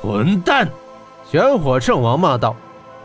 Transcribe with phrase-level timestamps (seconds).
[0.00, 0.68] 混蛋！
[1.30, 2.54] 玄火圣王骂道。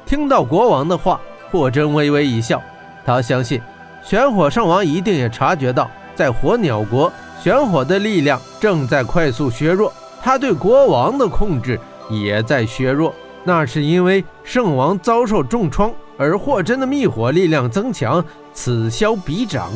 [0.06, 1.20] 听到国王的话，
[1.52, 2.62] 霍真微微一笑。
[3.06, 3.60] 他相信
[4.04, 7.12] 玄火圣王一定也察觉到，在火鸟国，
[7.42, 11.80] 玄火的力量正在快速削弱，他对国王的控制
[12.10, 13.14] 也在削弱。
[13.44, 18.24] 那是因为圣王遭受重创，而霍真的密火力量增强，
[18.54, 19.70] 此消彼长。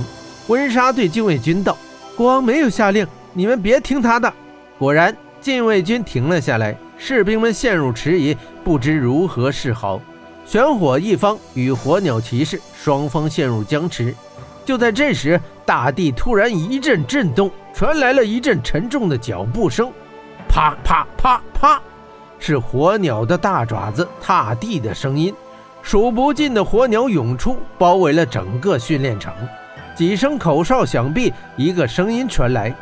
[0.47, 1.77] 温莎对禁卫军道
[2.15, 4.31] ：“国王没有下令，你们别听他的。”
[4.79, 10.02] 果然，禁卫军停了下来，士兵们陷入迟疑，不知如何是好。
[10.45, 14.13] 玄火一方与火鸟骑士双方陷入僵持。
[14.66, 19.91] 就在这时，大地突然一阵震动，传来了一阵沉重的脚步声，
[20.48, 21.81] 啪啪啪啪，
[22.39, 25.34] 是火鸟的大爪子踏地的声音。
[25.81, 29.34] 数不尽的火鸟涌出，包围了整个训练场。
[29.95, 32.75] 几声口哨响毕，一个声音传来：“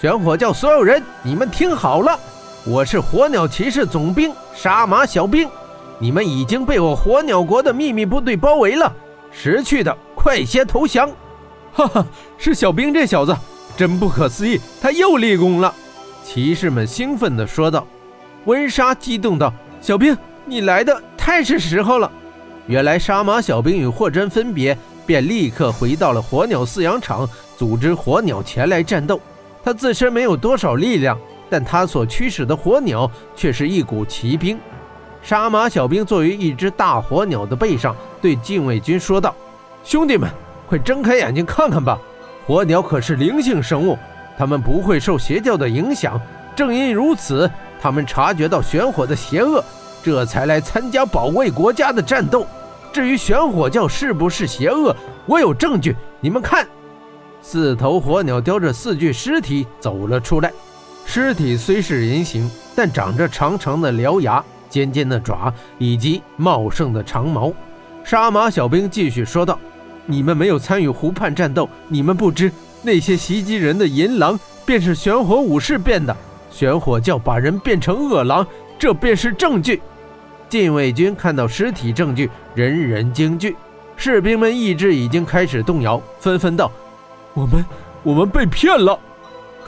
[0.00, 2.18] 玄火叫所有人，你们听好了，
[2.64, 5.48] 我是火鸟骑士总兵杀马小兵。”
[5.98, 8.92] 你们已经被我火鸟国的秘密部队包围了，
[9.30, 11.08] 识趣的快些投降！
[11.72, 12.04] 哈哈，
[12.36, 13.36] 是小兵这小子，
[13.76, 15.72] 真不可思议，他又立功了！
[16.24, 17.86] 骑士们兴奋地说道。
[18.46, 22.10] 温莎激动道：“小兵，你来的太是时候了！”
[22.66, 24.76] 原来杀马小兵与霍真分别，
[25.06, 29.20] 便立刻回到了火鸟饲养场，组织火鸟前来战斗。
[29.64, 31.16] 他自身没有多少力量，
[31.52, 34.58] 但他所驱使的火鸟却是一股骑兵。
[35.22, 39.34] 杀马小兵坐于一只大火鸟的背上，对禁卫军说道
[39.84, 40.30] ：“兄弟们，
[40.66, 41.98] 快睁开眼睛看看吧！
[42.46, 43.98] 火鸟可是灵性生物，
[44.38, 46.18] 它们不会受邪教的影响。
[46.56, 47.50] 正因如此，
[47.82, 49.62] 他们察觉到玄火的邪恶，
[50.02, 52.46] 这才来参加保卫国家的战斗。
[52.94, 55.94] 至于玄火教是不是邪恶，我有证据。
[56.18, 56.66] 你们看，
[57.42, 60.50] 四头火鸟叼着四具尸体走了出来。
[61.04, 67.52] 尸体虽是人形，但长着长长的獠牙。”尖尖的爪以及茂盛的长毛，
[68.02, 69.58] 杀马小兵继续说道
[70.06, 72.50] ：“你们没有参与湖畔战斗，你们不知
[72.80, 76.16] 那些袭击人的银狼便是玄火武士变的。
[76.50, 78.46] 玄火教把人变成恶狼，
[78.78, 79.82] 这便是证据。”
[80.48, 83.54] 禁卫军看到尸体证据，人人惊惧。
[83.94, 86.72] 士兵们意志已经开始动摇，纷纷道
[87.34, 87.62] ：“我们，
[88.02, 88.98] 我们被骗了。”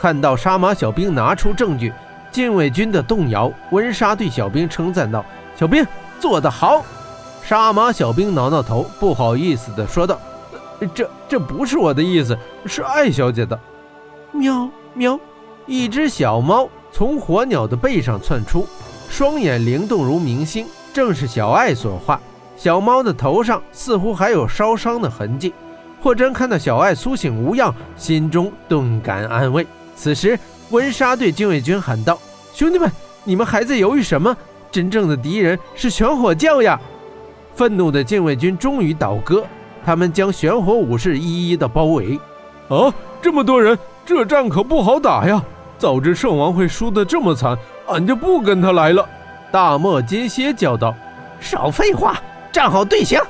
[0.04, 1.91] 看到杀马小兵拿出证据。
[2.31, 5.25] 禁卫军的动摇，温莎对小兵称赞道
[5.56, 5.82] ：“小兵
[6.20, 6.84] 做得好。”
[7.42, 10.20] 杀马小兵挠挠头，不好意思地说道
[10.94, 13.59] ：“这这不是我的意思，是艾小姐的。”
[14.31, 15.19] 喵喵，
[15.64, 18.69] 一只小猫从火鸟的背上窜出，
[19.09, 22.20] 双眼灵动如明星，正是小艾所化。
[22.59, 25.54] 小猫的头上似乎还有烧伤的痕迹。
[26.03, 29.66] 霍真看到小艾苏醒无恙，心中顿感安慰。
[29.94, 30.38] 此时。
[30.71, 32.19] 温莎对禁卫军喊道
[32.55, 32.91] ：“兄弟们，
[33.22, 34.34] 你们还在犹豫什么？
[34.72, 36.81] 真正的敌人是玄火教呀！”
[37.55, 39.44] 愤怒的禁卫军终于倒戈，
[39.84, 42.19] 他们将玄火武士一一的包围。
[42.69, 45.41] 啊，这么多人，这仗可不好打呀！
[45.78, 47.56] 早知圣王会输得这么惨，
[47.87, 49.06] 俺就不跟他来了。”
[49.53, 50.94] 大漠金蝎叫道。
[51.38, 53.21] “少废话，站好队形！”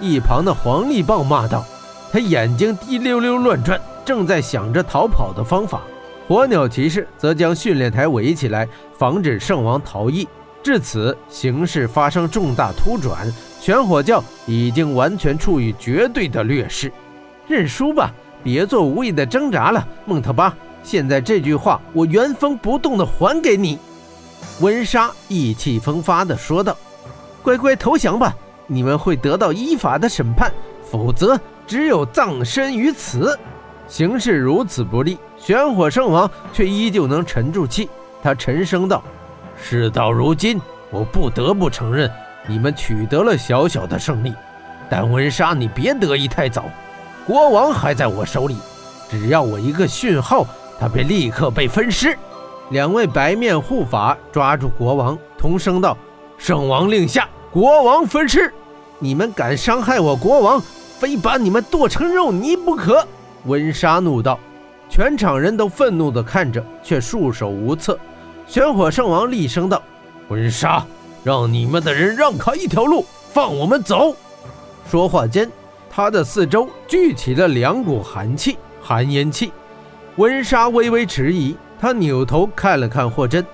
[0.00, 1.64] 一旁的黄立豹骂道。
[2.10, 5.82] 他眼睛滴溜溜乱转，正在想着逃跑的方法。
[6.28, 8.68] 火鸟骑士则将训练台围起来，
[8.98, 10.28] 防止圣王逃逸。
[10.62, 16.92] 至此，形势发生重大突转，玄火教已经完全处于绝对的劣势。
[17.46, 18.12] 认输吧，
[18.44, 20.54] 别做无谓的挣扎了，蒙特巴。
[20.82, 23.78] 现在这句话，我原封不动的还给你。”
[24.60, 26.76] 温莎意气风发地说道
[27.42, 28.36] ，“乖乖投降吧，
[28.66, 30.52] 你们会得到依法的审判，
[30.84, 33.38] 否则只有葬身于此。”
[33.88, 35.16] 形势如此不利，
[35.48, 37.88] 玄火圣王却依旧能沉住气。
[38.22, 39.02] 他沉声道
[39.56, 40.60] ：“事到如今，
[40.90, 42.12] 我不得不承认，
[42.46, 44.34] 你们取得了小小的胜利。
[44.90, 46.64] 但温莎，你别得意太早，
[47.26, 48.58] 国王还在我手里。
[49.10, 50.46] 只要我一个讯号，
[50.78, 52.14] 他便立刻被分尸。”
[52.68, 55.96] 两位白面护法抓住国王，同声道
[56.36, 58.52] ：“圣王令下，国王分尸！
[58.98, 60.60] 你们敢伤害我国王，
[60.98, 63.02] 非把你们剁成肉泥不可！”
[63.46, 64.38] 温莎怒道
[64.88, 67.98] ：“全场人都愤怒地看着，却束手无策。”
[68.46, 69.82] 玄火圣王厉声道
[70.28, 70.84] ：“温莎，
[71.22, 74.16] 让你们的人让开一条路，放我们走！”
[74.90, 75.50] 说话间，
[75.90, 79.52] 他的四周聚起了两股寒气、寒烟气。
[80.16, 83.44] 温莎微微迟疑，他扭头看了看霍真。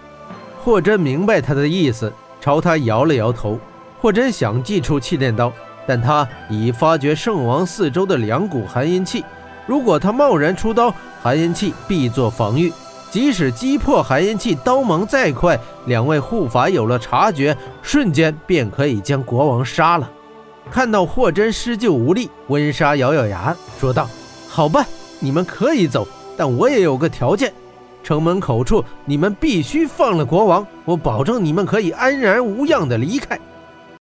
[0.63, 3.59] 霍真明白他的意思，朝他摇了摇头。
[4.01, 5.53] 霍真想祭出气炼刀，
[5.87, 9.25] 但他已发觉圣王四周的两股寒阴气。
[9.67, 12.73] 如果他贸然出刀，寒烟气必做防御。
[13.11, 15.57] 即使击破寒阴气刀芒再快，
[15.87, 20.11] 两位护法有了察觉，瞬间便可以将国王杀了。
[20.69, 24.09] 看到霍真施救无力，温莎咬咬牙说道
[24.51, 24.85] ：“好吧，
[25.21, 27.53] 你们可以走，但我也有个条件。
[28.03, 33.39] 城门口处，你们必须放了国王，我保证你们可以安然无恙的离开。”